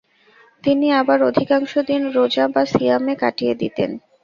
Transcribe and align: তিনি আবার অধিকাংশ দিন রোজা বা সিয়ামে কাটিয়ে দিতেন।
তিনি 0.63 0.87
আবার 0.93 1.19
অধিকাংশ 1.23 1.71
দিন 1.89 2.01
রোজা 2.11 2.45
বা 2.47 2.63
সিয়ামে 2.65 3.13
কাটিয়ে 3.15 3.53
দিতেন। 3.55 3.91